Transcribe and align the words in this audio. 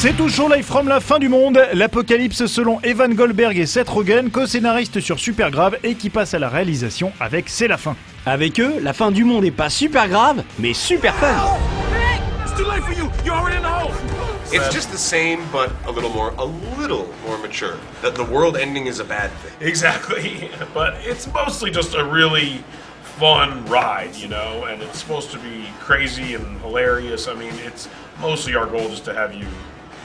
C'est 0.00 0.14
toujours 0.16 0.48
live 0.48 0.64
from 0.64 0.88
la 0.88 0.98
fin 0.98 1.18
du 1.18 1.28
monde, 1.28 1.62
l'apocalypse 1.74 2.46
selon 2.46 2.80
Evan 2.80 3.12
Goldberg 3.12 3.58
et 3.58 3.66
Seth 3.66 3.86
Rogen, 3.90 4.30
co-scénariste 4.30 4.98
sur 5.00 5.18
Supergrave 5.20 5.76
et 5.82 5.94
qui 5.94 6.08
passe 6.08 6.32
à 6.32 6.38
la 6.38 6.48
réalisation 6.48 7.12
avec 7.20 7.50
C'est 7.50 7.68
la 7.68 7.76
fin. 7.76 7.94
Avec 8.24 8.58
eux, 8.60 8.76
la 8.80 8.94
fin 8.94 9.10
du 9.10 9.24
monde 9.24 9.42
n'est 9.44 9.50
pas 9.50 9.68
super 9.68 10.08
grave, 10.08 10.42
mais 10.58 10.72
super 10.72 11.14
fun. 11.16 11.34
It's 14.50 14.70
just 14.72 14.90
the 14.90 14.96
same, 14.96 15.40
but 15.52 15.68
a 15.86 15.90
little 15.92 16.08
more, 16.08 16.32
a 16.38 16.46
little 16.80 17.04
more 17.26 17.36
mature. 17.42 17.76
That 18.00 18.12
the 18.14 18.24
world 18.26 18.56
ending 18.56 18.86
is 18.86 19.00
a 19.00 19.04
bad 19.04 19.28
thing. 19.42 19.68
Exactly, 19.68 20.48
but 20.74 20.94
it's 21.06 21.28
mostly 21.30 21.70
just 21.70 21.94
a 21.94 22.02
really 22.06 22.62
fun 23.18 23.62
ride, 23.68 24.14
you 24.16 24.28
know, 24.28 24.64
and 24.64 24.80
it's 24.82 24.98
supposed 24.98 25.30
to 25.32 25.36
be 25.40 25.66
crazy 25.84 26.34
and 26.34 26.58
hilarious. 26.64 27.28
I 27.28 27.34
mean, 27.34 27.52
it's 27.66 27.86
mostly 28.22 28.56
our 28.56 28.64
goal 28.66 28.88
just 28.88 29.04
to 29.04 29.12
have 29.12 29.34
you 29.34 29.44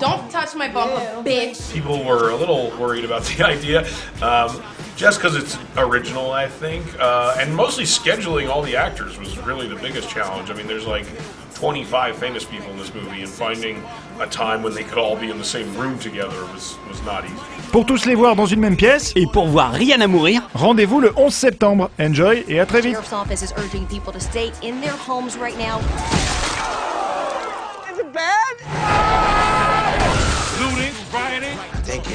Don't 0.00 0.30
touch 0.30 0.54
my 0.54 0.68
bubble, 0.68 0.98
bitch. 1.24 1.72
People 1.72 2.04
were 2.04 2.30
a 2.30 2.36
little 2.36 2.70
worried 2.78 3.04
about 3.04 3.22
the 3.24 3.46
idea, 3.56 3.86
um, 4.22 4.62
just 4.96 5.18
because 5.18 5.34
it's 5.36 5.56
original, 5.76 6.30
I 6.32 6.46
think. 6.48 6.84
Uh, 7.00 7.36
and 7.40 7.54
mostly 7.54 7.84
scheduling 7.84 8.48
all 8.48 8.62
the 8.62 8.76
actors 8.76 9.18
was 9.18 9.38
really 9.38 9.68
the 9.68 9.76
biggest 9.76 10.08
challenge. 10.08 10.50
I 10.50 10.54
mean, 10.54 10.66
there's 10.66 10.86
like 10.86 11.06
25 11.54 12.16
famous 12.16 12.44
people 12.44 12.70
in 12.70 12.78
this 12.78 12.92
movie, 12.94 13.22
and 13.22 13.28
finding 13.30 13.82
a 14.20 14.26
time 14.26 14.62
when 14.62 14.74
they 14.74 14.84
could 14.84 14.98
all 14.98 15.16
be 15.16 15.30
in 15.30 15.38
the 15.38 15.44
same 15.44 15.74
room 15.76 15.98
together 15.98 16.38
was, 16.52 16.76
was 16.88 17.02
not 17.02 17.24
easy. 17.24 17.34
Pour 17.72 17.84
tous 17.84 18.06
les 18.06 18.14
voir 18.14 18.36
dans 18.36 18.46
une 18.46 18.60
même 18.60 18.76
pièce 18.76 19.12
et 19.16 19.26
pour 19.26 19.46
voir 19.46 19.72
rien 19.72 20.00
à 20.02 20.06
mourir, 20.06 20.42
rendez-vous 20.54 21.00
le 21.00 21.12
11 21.16 21.32
septembre. 21.32 21.90
Enjoy 22.00 22.44
et 22.48 22.60
à 22.60 22.66
très 22.66 22.80
vite. 22.82 22.96